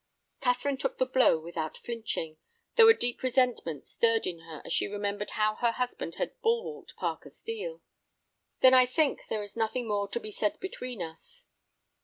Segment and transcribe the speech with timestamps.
[0.41, 2.37] Catherine took the blow without flinching,
[2.75, 6.95] though a deep resentment stirred in her as she remembered how her husband had bulwarked
[6.95, 7.83] Parker Steel.
[8.61, 11.45] "Then I think there is nothing more to be said between us."